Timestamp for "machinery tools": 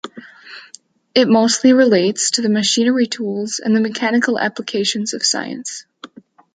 2.49-3.59